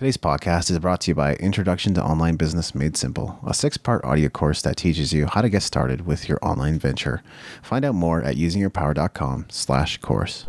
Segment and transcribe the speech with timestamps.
[0.00, 3.76] Today's podcast is brought to you by Introduction to Online Business Made Simple, a six
[3.76, 7.22] part audio course that teaches you how to get started with your online venture.
[7.62, 10.46] Find out more at usingyourpower.com slash course.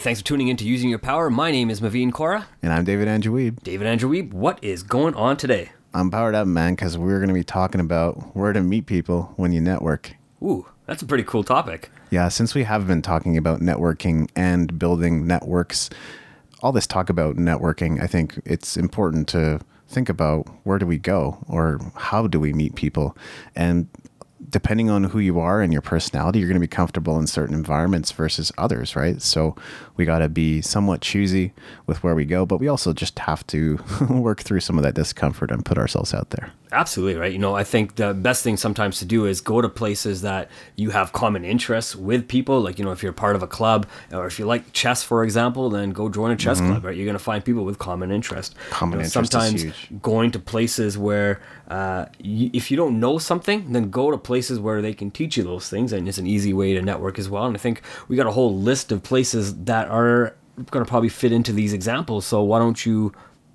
[0.00, 1.28] Thanks for tuning in to Using Your Power.
[1.28, 2.46] My name is Maveen Kaura.
[2.62, 3.62] And I'm David Andrew Wiebe.
[3.62, 5.72] David Andrew Wiebe, what is going on today?
[5.92, 9.34] I'm powered up, man, because we're going to be talking about where to meet people
[9.36, 10.16] when you network.
[10.42, 11.90] Ooh, that's a pretty cool topic.
[12.08, 15.90] Yeah, since we have been talking about networking and building networks,
[16.62, 20.96] all this talk about networking, I think it's important to think about where do we
[20.96, 23.14] go or how do we meet people?
[23.54, 23.86] And
[24.50, 27.54] depending on who you are and your personality, you're going to be comfortable in certain
[27.54, 29.22] environments versus others, right?
[29.22, 29.54] So
[29.96, 31.52] we got to be somewhat choosy
[31.86, 33.78] with where we go, but we also just have to
[34.10, 36.52] work through some of that discomfort and put ourselves out there.
[36.72, 37.32] Absolutely right.
[37.32, 40.48] You know, I think the best thing sometimes to do is go to places that
[40.76, 42.60] you have common interests with people.
[42.60, 45.24] Like, you know, if you're part of a club or if you like chess, for
[45.24, 46.70] example, then go join a chess mm-hmm.
[46.70, 46.96] club, right?
[46.96, 48.54] You're going to find people with common interest.
[48.70, 49.64] Common you know, interest Sometimes
[50.00, 54.39] going to places where uh, you, if you don't know something, then go to places
[54.60, 55.92] where they can teach you those things.
[55.92, 57.46] And it's an easy way to network as well.
[57.46, 60.34] And I think we got a whole list of places that are
[60.70, 62.24] going to probably fit into these examples.
[62.24, 63.12] So why don't you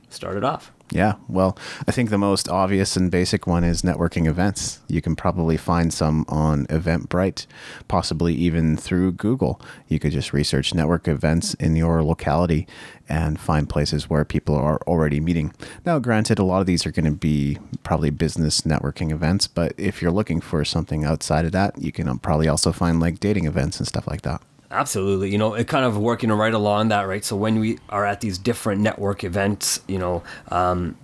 [0.09, 0.71] start it off?
[0.91, 4.81] Yeah, well, I think the most obvious and basic one is networking events.
[4.87, 7.47] You can probably find some on Eventbrite,
[7.87, 9.59] possibly even through Google.
[9.87, 12.67] You could just research network events in your locality
[13.09, 15.53] and find places where people are already meeting.
[15.85, 19.73] Now, granted, a lot of these are going to be probably business networking events, but
[19.77, 23.19] if you're looking for something outside of that, you can um, probably also find like
[23.19, 24.41] dating events and stuff like that.
[24.71, 25.31] Absolutely.
[25.31, 27.23] You know, it kind of working right along that, right?
[27.23, 30.97] So when we are at these different network events, you know, um,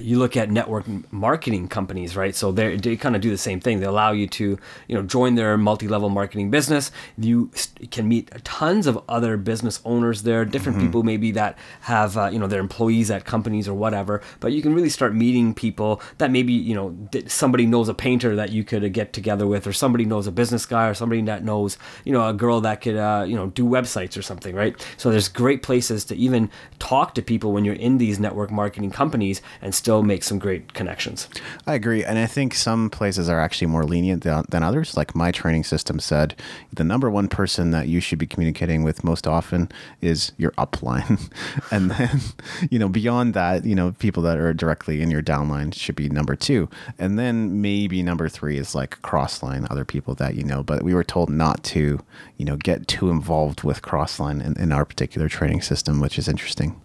[0.00, 2.34] you look at network marketing companies, right?
[2.34, 3.80] So they they kind of do the same thing.
[3.80, 6.90] They allow you to, you know, join their multi-level marketing business.
[7.18, 7.50] You
[7.90, 10.86] can meet tons of other business owners there, different mm-hmm.
[10.86, 14.22] people maybe that have, uh, you know, their employees at companies or whatever.
[14.40, 18.36] But you can really start meeting people that maybe, you know, somebody knows a painter
[18.36, 21.44] that you could get together with, or somebody knows a business guy, or somebody that
[21.44, 24.74] knows, you know, a girl that could, uh, you know, do websites or something, right?
[24.96, 28.90] So there's great places to even talk to people when you're in these network marketing
[28.90, 31.26] companies and still make some great connections.
[31.66, 32.04] I agree.
[32.04, 34.94] And I think some places are actually more lenient than, than others.
[34.94, 36.36] Like my training system said,
[36.70, 39.70] the number one person that you should be communicating with most often
[40.02, 41.32] is your upline.
[41.70, 42.20] and then,
[42.70, 46.10] you know, beyond that, you know, people that are directly in your downline should be
[46.10, 46.68] number two.
[46.98, 50.62] And then maybe number three is like crossline, other people that you know.
[50.62, 52.00] But we were told not to,
[52.36, 56.28] you know, get too involved with crossline in, in our particular training system, which is
[56.28, 56.78] interesting.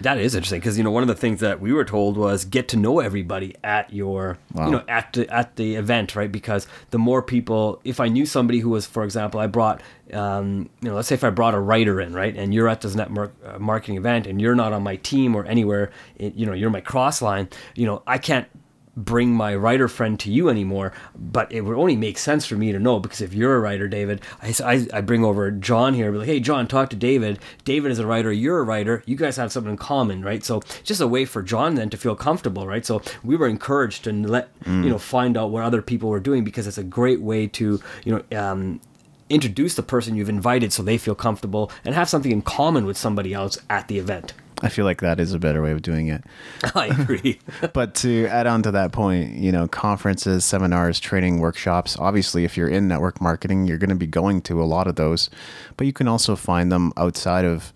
[0.00, 2.44] That is interesting because you know one of the things that we were told was
[2.44, 4.66] get to know everybody at your wow.
[4.66, 8.26] you know at the at the event right because the more people if I knew
[8.26, 11.54] somebody who was for example I brought um, you know let's say if I brought
[11.54, 14.72] a writer in right and you're at this network uh, marketing event and you're not
[14.72, 18.48] on my team or anywhere you know you're my cross line you know I can't
[18.96, 22.72] bring my writer friend to you anymore, but it would only make sense for me
[22.72, 26.10] to know because if you're a writer, David, I, I, I bring over John here,
[26.10, 27.38] be like, hey, John, talk to David.
[27.64, 30.42] David is a writer, you're a writer, you guys have something in common, right?
[30.42, 32.86] So just a way for John then to feel comfortable, right?
[32.86, 34.84] So we were encouraged to let, mm.
[34.84, 37.80] you know, find out what other people were doing because it's a great way to,
[38.04, 38.80] you know, um,
[39.28, 42.96] introduce the person you've invited so they feel comfortable and have something in common with
[42.96, 44.32] somebody else at the event.
[44.62, 46.24] I feel like that is a better way of doing it.
[46.74, 47.38] I agree.
[47.72, 52.56] but to add on to that point, you know, conferences, seminars, training, workshops, obviously, if
[52.56, 55.28] you're in network marketing, you're going to be going to a lot of those,
[55.76, 57.72] but you can also find them outside of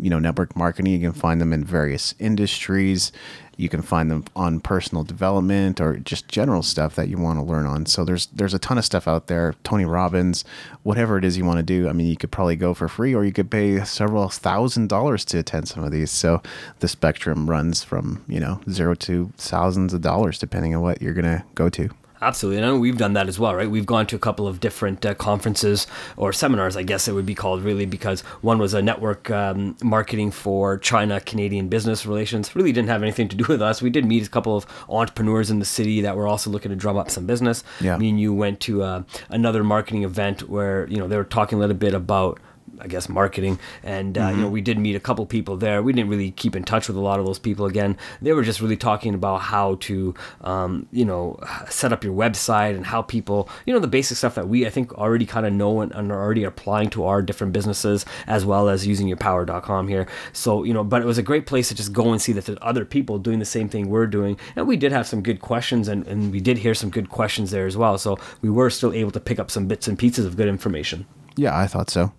[0.00, 3.12] you know network marketing you can find them in various industries
[3.56, 7.44] you can find them on personal development or just general stuff that you want to
[7.44, 7.86] learn on.
[7.86, 9.54] So there's there's a ton of stuff out there.
[9.64, 10.44] Tony Robbins,
[10.82, 11.88] whatever it is you want to do.
[11.88, 15.24] I mean, you could probably go for free, or you could pay several thousand dollars
[15.26, 16.10] to attend some of these.
[16.10, 16.42] So
[16.80, 21.14] the spectrum runs from you know zero to thousands of dollars depending on what you're
[21.14, 21.90] gonna go to.
[22.24, 22.56] Absolutely.
[22.56, 23.70] And I know we've done that as well, right?
[23.70, 25.86] We've gone to a couple of different uh, conferences
[26.16, 29.76] or seminars, I guess it would be called, really, because one was a network um,
[29.82, 32.56] marketing for China Canadian business relations.
[32.56, 33.82] Really didn't have anything to do with us.
[33.82, 36.76] We did meet a couple of entrepreneurs in the city that were also looking to
[36.76, 37.62] drum up some business.
[37.80, 37.98] Yeah.
[37.98, 41.58] Me and you went to uh, another marketing event where, you know, they were talking
[41.58, 42.40] a little bit about
[42.80, 45.82] I guess marketing, and uh, you know we did meet a couple people there.
[45.82, 47.66] We didn't really keep in touch with a lot of those people.
[47.66, 51.38] Again, they were just really talking about how to um, you know
[51.68, 54.70] set up your website and how people you know the basic stuff that we I
[54.70, 58.44] think already kind of know and, and are already applying to our different businesses as
[58.44, 60.06] well as using your power.com here.
[60.32, 62.46] So you know, but it was a great place to just go and see that
[62.46, 65.40] there's other people doing the same thing we're doing, and we did have some good
[65.40, 67.98] questions and, and we did hear some good questions there as well.
[67.98, 71.06] So we were still able to pick up some bits and pieces of good information.
[71.36, 72.12] Yeah, I thought so.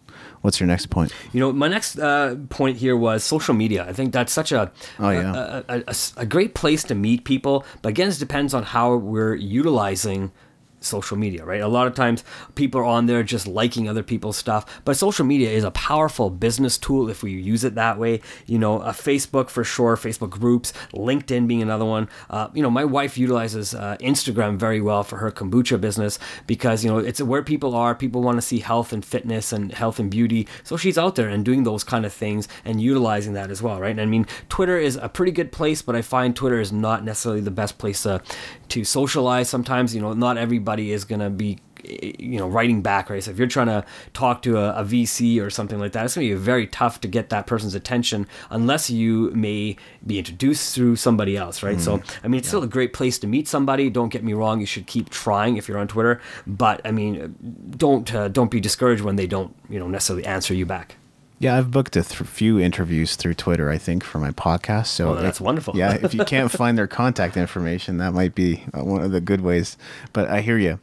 [0.45, 1.11] What's your next point?
[1.33, 3.83] You know, my next uh, point here was social media.
[3.89, 5.33] I think that's such a Oh, yeah.
[5.33, 7.65] a, a, a, a great place to meet people.
[7.81, 10.31] But again, it depends on how we're utilizing
[10.85, 11.61] social media, right?
[11.61, 12.23] A lot of times
[12.55, 16.29] people are on there just liking other people's stuff, but social media is a powerful
[16.29, 18.21] business tool if we use it that way.
[18.45, 22.09] You know, a Facebook for sure, Facebook groups, LinkedIn being another one.
[22.29, 26.83] Uh, you know, my wife utilizes uh, Instagram very well for her kombucha business because,
[26.83, 27.95] you know, it's where people are.
[27.95, 30.47] People want to see health and fitness and health and beauty.
[30.63, 33.79] So she's out there and doing those kind of things and utilizing that as well,
[33.79, 33.91] right?
[33.91, 37.03] And I mean, Twitter is a pretty good place, but I find Twitter is not
[37.03, 38.21] necessarily the best place to,
[38.69, 39.95] to socialize sometimes.
[39.95, 43.23] You know, not everybody is going to be you know writing back right?
[43.23, 46.15] So if you're trying to talk to a, a vc or something like that it's
[46.15, 50.73] going to be very tough to get that person's attention unless you may be introduced
[50.73, 51.79] through somebody else right?
[51.79, 53.89] So i mean it's still a great place to meet somebody.
[53.89, 57.35] Don't get me wrong you should keep trying if you're on twitter but i mean
[57.77, 60.95] don't uh, don't be discouraged when they don't you know necessarily answer you back
[61.39, 64.87] Yeah, I've booked a th- few interviews through Twitter, I think, for my podcast.
[64.87, 65.75] So Oh, that's if- wonderful.
[65.77, 69.21] yeah, if you can't find their contact information, that might be uh, one of the
[69.21, 69.77] good ways.
[70.13, 70.79] But I hear you.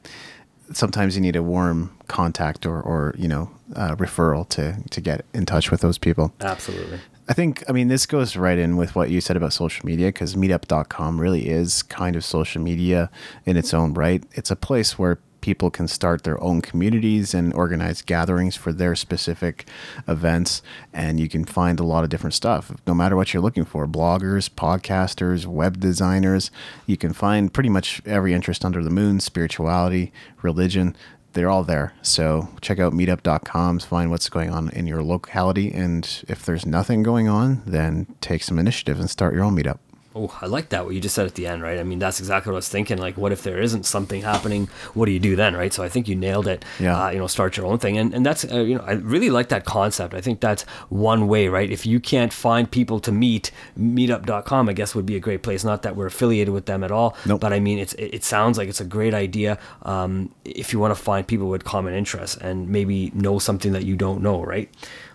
[0.72, 5.24] Sometimes you need a warm contact or, or you know, uh, referral to to get
[5.34, 6.32] in touch with those people.
[6.40, 6.98] absolutely
[7.28, 10.08] I think, I mean, this goes right in with what you said about social media
[10.08, 13.10] because meetup.com really is kind of social media
[13.46, 14.24] in its own right.
[14.32, 18.96] It's a place where people can start their own communities and organize gatherings for their
[18.96, 19.68] specific
[20.08, 20.62] events.
[20.94, 23.86] And you can find a lot of different stuff, no matter what you're looking for
[23.86, 26.50] bloggers, podcasters, web designers.
[26.86, 30.96] You can find pretty much every interest under the moon spirituality, religion
[31.34, 31.94] they're all there.
[32.02, 35.72] So check out meetup.com, find what's going on in your locality.
[35.72, 39.78] And if there's nothing going on, then take some initiative and start your own meetup.
[40.14, 41.78] Oh, I like that what you just said at the end, right?
[41.78, 42.98] I mean, that's exactly what I was thinking.
[42.98, 44.68] Like, what if there isn't something happening?
[44.92, 45.72] What do you do then, right?
[45.72, 46.64] So I think you nailed it.
[46.78, 47.02] Yeah.
[47.06, 49.30] Uh, you know, start your own thing, and and that's uh, you know, I really
[49.30, 50.12] like that concept.
[50.12, 51.70] I think that's one way, right?
[51.70, 55.64] If you can't find people to meet, Meetup.com, I guess, would be a great place.
[55.64, 57.40] Not that we're affiliated with them at all, Nope.
[57.40, 59.58] but I mean, it's it, it sounds like it's a great idea.
[59.82, 63.84] Um, if you want to find people with common interests and maybe know something that
[63.84, 64.68] you don't know, right?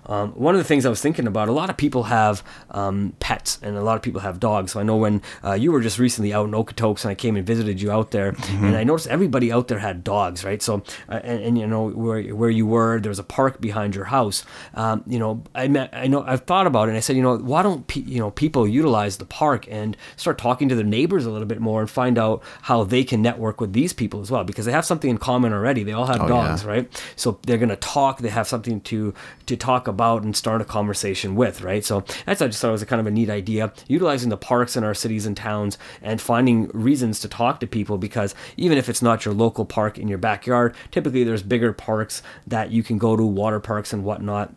[0.07, 3.13] Um, one of the things I was thinking about, a lot of people have um,
[3.19, 4.71] pets and a lot of people have dogs.
[4.71, 7.35] So I know when uh, you were just recently out in Okotoks and I came
[7.35, 10.61] and visited you out there, and I noticed everybody out there had dogs, right?
[10.61, 13.95] So, uh, and, and you know where where you were, there was a park behind
[13.95, 14.45] your house.
[14.75, 16.91] Um, you know, I met, I know I've thought about it.
[16.91, 19.97] and I said, you know, why don't pe- you know people utilize the park and
[20.15, 23.21] start talking to their neighbors a little bit more and find out how they can
[23.21, 25.83] network with these people as well because they have something in common already.
[25.83, 26.69] They all have Oh, dogs, yeah.
[26.69, 27.03] right?
[27.17, 28.19] So they're gonna talk.
[28.19, 29.13] They have something to
[29.47, 31.83] to talk about and start a conversation with, right?
[31.83, 34.37] So that's I just thought it was a kind of a neat idea, utilizing the
[34.37, 38.77] parks in our cities and towns and finding reasons to talk to people because even
[38.77, 42.83] if it's not your local park in your backyard, typically there's bigger parks that you
[42.83, 44.53] can go to, water parks and whatnot,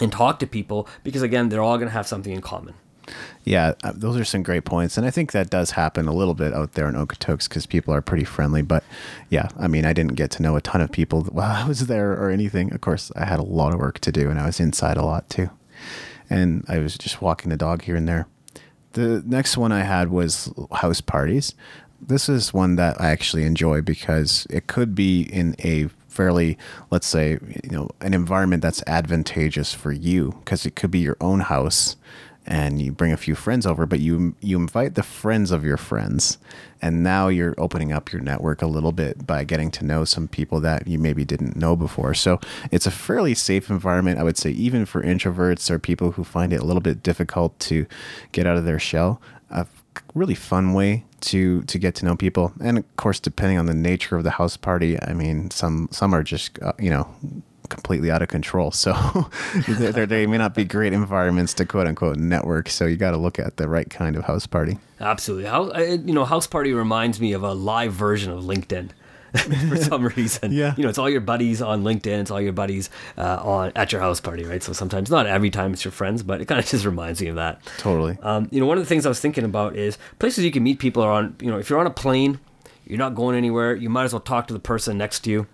[0.00, 2.74] and talk to people because again, they're all gonna have something in common.
[3.44, 4.96] Yeah, uh, those are some great points.
[4.96, 7.92] And I think that does happen a little bit out there in Okotoks because people
[7.92, 8.62] are pretty friendly.
[8.62, 8.84] But
[9.30, 11.86] yeah, I mean, I didn't get to know a ton of people while I was
[11.86, 12.72] there or anything.
[12.72, 15.04] Of course, I had a lot of work to do and I was inside a
[15.04, 15.50] lot too.
[16.30, 18.26] And I was just walking the dog here and there.
[18.92, 21.54] The next one I had was house parties.
[22.00, 26.58] This is one that I actually enjoy because it could be in a fairly,
[26.90, 31.16] let's say, you know, an environment that's advantageous for you because it could be your
[31.20, 31.96] own house
[32.46, 35.76] and you bring a few friends over, but you you invite the friends of your
[35.76, 36.38] friends,
[36.80, 40.26] and now you're opening up your network a little bit by getting to know some
[40.26, 42.14] people that you maybe didn't know before.
[42.14, 46.24] So it's a fairly safe environment, I would say, even for introverts or people who
[46.24, 47.86] find it a little bit difficult to
[48.32, 49.20] get out of their shell.
[49.50, 49.66] A
[50.14, 53.74] really fun way to to get to know people, and of course, depending on the
[53.74, 57.08] nature of the house party, I mean, some some are just uh, you know
[57.72, 58.70] completely out of control.
[58.70, 58.92] So
[59.68, 62.68] there, they- may not be great environments to quote unquote network.
[62.68, 64.78] So you got to look at the right kind of house party.
[65.00, 65.46] Absolutely.
[65.48, 68.90] How you know, house party reminds me of a live version of LinkedIn.
[69.70, 70.74] for some reason, Yeah.
[70.76, 72.20] You know, it's all your buddies on LinkedIn.
[72.20, 74.62] It's all your buddies uh, on at your house party, right?
[74.62, 77.28] So sometimes, not every time, it's your friends, but it kind of just reminds me
[77.28, 77.64] of that.
[77.78, 78.18] Totally.
[78.20, 80.62] Um, you know, one of the things I was thinking about is places you can
[80.62, 81.34] meet people are on.
[81.40, 82.40] You know, if you're on a plane,
[82.84, 83.74] you're not going anywhere.
[83.74, 85.46] You might as well talk to the person next to you.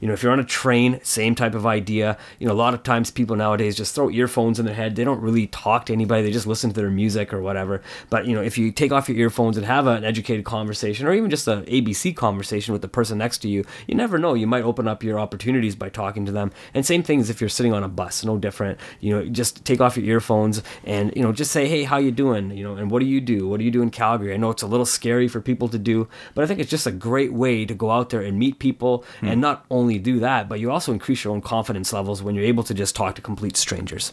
[0.00, 2.18] You know, if you're on a train, same type of idea.
[2.38, 4.96] You know, a lot of times people nowadays just throw earphones in their head.
[4.96, 6.22] They don't really talk to anybody.
[6.22, 7.82] They just listen to their music or whatever.
[8.10, 11.12] But you know, if you take off your earphones and have an educated conversation, or
[11.12, 14.34] even just a ABC conversation with the person next to you, you never know.
[14.34, 16.52] You might open up your opportunities by talking to them.
[16.74, 18.24] And same thing as if you're sitting on a bus.
[18.24, 18.78] No different.
[19.00, 22.10] You know, just take off your earphones and you know just say, hey, how you
[22.10, 22.50] doing?
[22.50, 23.48] You know, and what do you do?
[23.48, 24.34] What do you do in Calgary?
[24.34, 26.86] I know it's a little scary for people to do, but I think it's just
[26.86, 29.28] a great way to go out there and meet people hmm.
[29.28, 32.44] and not only do that, but you also increase your own confidence levels when you're
[32.44, 34.12] able to just talk to complete strangers.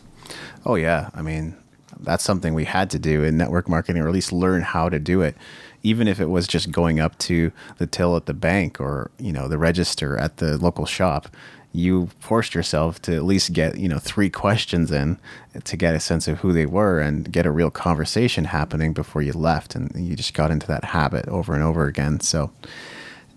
[0.65, 1.55] Oh yeah, I mean
[1.99, 4.99] that's something we had to do in network marketing, or at least learn how to
[4.99, 5.35] do it.
[5.83, 9.31] Even if it was just going up to the till at the bank or you
[9.31, 11.27] know the register at the local shop,
[11.73, 15.19] you forced yourself to at least get you know three questions in
[15.63, 19.21] to get a sense of who they were and get a real conversation happening before
[19.21, 22.19] you left, and you just got into that habit over and over again.
[22.19, 22.51] So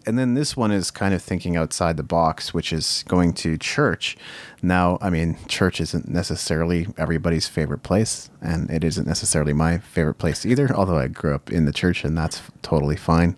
[0.06, 3.58] and then this one is kind of thinking outside the box, which is going to
[3.58, 4.16] church.
[4.62, 10.18] Now, I mean, church isn't necessarily everybody's favorite place, and it isn't necessarily my favorite
[10.18, 13.36] place either, although I grew up in the church and that's totally fine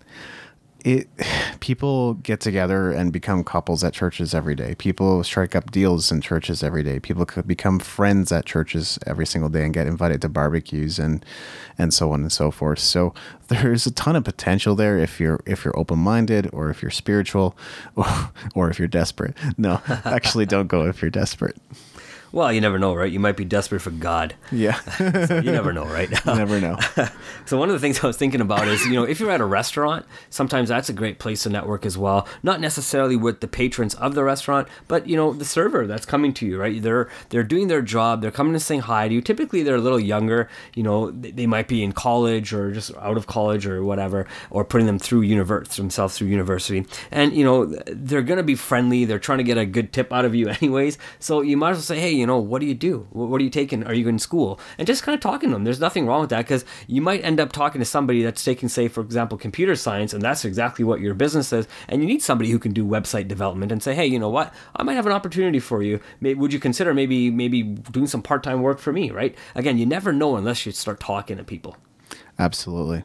[0.85, 1.08] it
[1.61, 4.75] people get together and become couples at churches every day.
[4.76, 7.00] People strike up deals in churches every day.
[7.00, 11.25] People could become friends at churches every single day and get invited to barbecues and
[11.76, 12.78] and so on and so forth.
[12.78, 13.14] So
[13.49, 16.90] there's a ton of potential there if you're if you're open minded or if you're
[16.90, 17.56] spiritual
[17.97, 18.06] or,
[18.54, 19.37] or if you're desperate.
[19.56, 21.56] No, actually don't go if you're desperate.
[22.32, 23.11] Well, you never know, right?
[23.11, 24.35] You might be desperate for God.
[24.52, 24.75] Yeah.
[25.26, 26.11] so you never know, right?
[26.26, 26.78] never know.
[27.47, 29.40] so one of the things I was thinking about is, you know, if you're at
[29.40, 32.26] a restaurant, sometimes that's a great place to network as well.
[32.42, 36.32] Not necessarily with the patrons of the restaurant, but you know, the server that's coming
[36.35, 36.82] to you, right?
[36.82, 38.20] They're they're doing their job.
[38.20, 39.20] They're coming to say hi to you.
[39.20, 40.49] Typically, they're a little younger.
[40.75, 44.64] You know, they might be in college or just out of college or whatever, or
[44.64, 46.87] putting them through university themselves through university.
[47.11, 49.04] And you know, they're gonna be friendly.
[49.04, 50.99] They're trying to get a good tip out of you, anyways.
[51.18, 53.06] So you might as well say, hey, you know, what do you do?
[53.10, 53.84] What are you taking?
[53.84, 54.60] Are you in school?
[54.76, 55.64] And just kind of talking to them.
[55.64, 58.68] There's nothing wrong with that because you might end up talking to somebody that's taking,
[58.68, 61.68] say, for example, computer science, and that's exactly what your business is.
[61.88, 64.52] And you need somebody who can do website development and say, hey, you know what?
[64.76, 66.00] I might have an opportunity for you.
[66.20, 69.10] Maybe, would you consider maybe maybe doing some part time work for me?
[69.10, 69.37] Right?
[69.54, 71.76] Again, you never know unless you start talking to people.
[72.38, 73.04] Absolutely.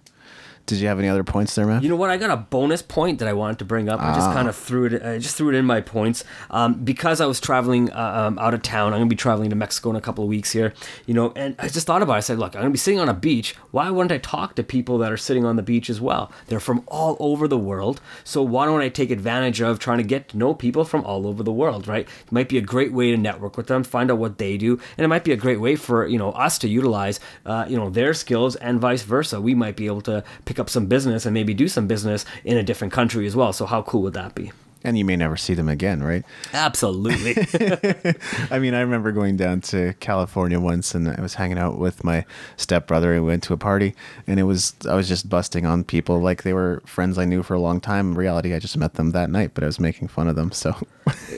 [0.66, 1.84] Did you have any other points there, man?
[1.84, 2.10] You know what?
[2.10, 4.00] I got a bonus point that I wanted to bring up.
[4.00, 4.34] I just ah.
[4.34, 5.04] kind of threw it.
[5.04, 8.54] I just threw it in my points um, because I was traveling uh, um, out
[8.54, 8.94] of town.
[8.94, 10.74] I'm gonna be traveling to Mexico in a couple of weeks here.
[11.06, 12.14] You know, and I just thought about.
[12.14, 12.18] it.
[12.18, 13.56] I said, look, I'm gonna be sitting on a beach.
[13.72, 16.32] Why wouldn't I talk to people that are sitting on the beach as well?
[16.48, 18.00] They're from all over the world.
[18.24, 21.28] So why don't I take advantage of trying to get to know people from all
[21.28, 21.90] over the world?
[21.90, 22.08] Right?
[22.08, 24.80] It might be a great way to network with them, find out what they do,
[24.98, 27.76] and it might be a great way for you know us to utilize uh, you
[27.76, 29.42] know their skills and vice versa.
[29.42, 30.24] We might be able to
[30.54, 33.52] pick up some business and maybe do some business in a different country as well.
[33.52, 34.52] So how cool would that be?
[34.84, 36.24] And you may never see them again, right?
[36.54, 37.34] Absolutely.
[38.52, 42.04] I mean, I remember going down to California once, and I was hanging out with
[42.04, 42.26] my
[42.58, 43.14] stepbrother.
[43.14, 43.96] And we went to a party,
[44.28, 47.44] and it was I was just busting on people like they were friends I knew
[47.44, 48.12] for a long time.
[48.12, 50.52] In reality, I just met them that night, but I was making fun of them.
[50.52, 50.76] So,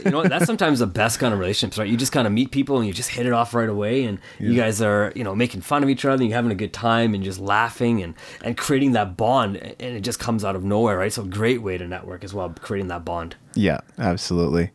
[0.03, 1.87] you know, that's sometimes the best kind of relationships, right?
[1.87, 4.19] You just kind of meet people and you just hit it off right away, and
[4.39, 4.49] yeah.
[4.49, 6.73] you guys are you know making fun of each other, and you're having a good
[6.73, 10.63] time, and just laughing and and creating that bond, and it just comes out of
[10.63, 11.13] nowhere, right?
[11.13, 13.34] So, great way to network as well, creating that bond.
[13.53, 14.71] Yeah, absolutely.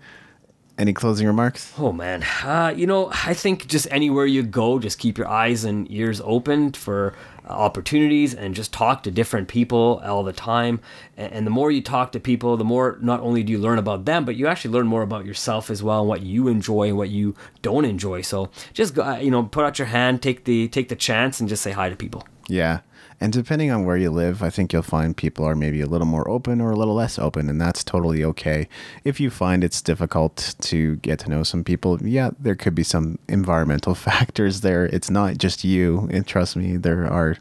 [0.78, 1.74] Any closing remarks?
[1.78, 5.64] Oh man, uh, you know, I think just anywhere you go, just keep your eyes
[5.64, 7.14] and ears open for
[7.46, 10.80] opportunities and just talk to different people all the time.
[11.16, 14.04] And, the more you talk to people, the more not only do you learn about
[14.04, 16.96] them, but you actually learn more about yourself as well and what you enjoy and
[16.96, 18.22] what you don't enjoy.
[18.22, 21.48] So just go, you know, put out your hand, take the take the chance, and
[21.48, 22.26] just say hi to people.
[22.48, 22.80] Yeah,
[23.20, 26.06] and depending on where you live, I think you'll find people are maybe a little
[26.06, 28.66] more open or a little less open, and that's totally okay.
[29.04, 32.82] If you find it's difficult to get to know some people, yeah, there could be
[32.82, 34.86] some environmental factors there.
[34.86, 37.36] It's not just you, and trust me, there are.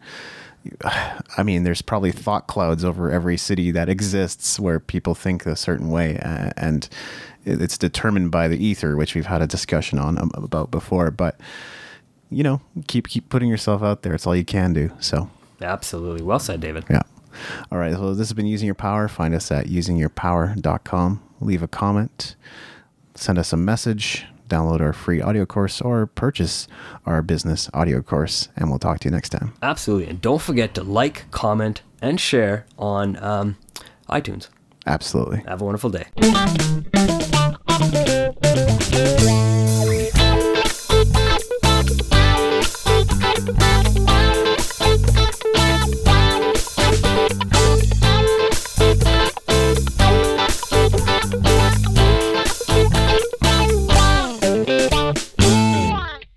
[1.38, 5.56] I mean, there's probably thought clouds over every city that exists where people think a
[5.56, 6.90] certain way, and
[7.46, 11.10] it's determined by the ether, which we've had a discussion on um, about before.
[11.12, 11.40] But
[12.30, 14.14] you know, keep keep putting yourself out there.
[14.14, 14.92] It's all you can do.
[15.00, 15.30] So
[15.62, 16.22] Absolutely.
[16.22, 16.86] Well said, David.
[16.90, 17.02] Yeah.
[17.72, 17.94] All right.
[17.94, 19.08] So this has been Using Your Power.
[19.08, 21.22] Find us at usingyourpower.com.
[21.42, 22.36] Leave a comment,
[23.16, 26.68] send us a message, download our free audio course, or purchase
[27.06, 28.50] our business audio course.
[28.58, 29.54] And we'll talk to you next time.
[29.62, 30.10] Absolutely.
[30.10, 33.58] And don't forget to like, comment, and share on um,
[34.10, 34.50] iTunes.
[34.86, 35.44] Absolutely.
[35.48, 36.08] Have a wonderful day.